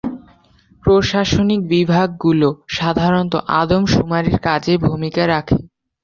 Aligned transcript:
প্রশাসনিক 0.83 1.61
বিভাগগুলো 1.73 2.47
সাধারণত 2.77 3.33
আদমশুমারীর 3.59 4.37
কাজে 4.47 4.73
ভূমিকা 4.85 5.23
রাখে। 5.27 5.57